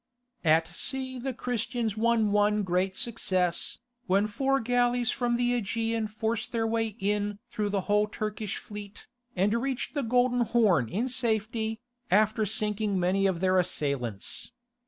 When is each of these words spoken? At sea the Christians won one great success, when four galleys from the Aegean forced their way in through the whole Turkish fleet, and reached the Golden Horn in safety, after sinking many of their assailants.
At 0.43 0.67
sea 0.69 1.19
the 1.19 1.31
Christians 1.31 1.95
won 1.95 2.31
one 2.31 2.63
great 2.63 2.95
success, 2.95 3.77
when 4.07 4.25
four 4.25 4.59
galleys 4.59 5.11
from 5.11 5.35
the 5.35 5.53
Aegean 5.53 6.07
forced 6.07 6.51
their 6.51 6.65
way 6.65 6.95
in 6.97 7.37
through 7.51 7.69
the 7.69 7.81
whole 7.81 8.07
Turkish 8.07 8.57
fleet, 8.57 9.05
and 9.35 9.53
reached 9.53 9.93
the 9.93 10.01
Golden 10.01 10.39
Horn 10.41 10.89
in 10.89 11.07
safety, 11.07 11.79
after 12.09 12.47
sinking 12.47 12.99
many 12.99 13.27
of 13.27 13.41
their 13.41 13.59
assailants. 13.59 14.53